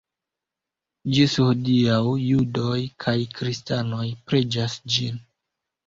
Ĝis 1.17 1.35
hodiaŭ 1.43 2.01
judoj 2.23 2.81
kaj 3.07 3.17
kristanoj 3.39 4.11
preĝas 4.31 4.83
ĝin. 4.99 5.27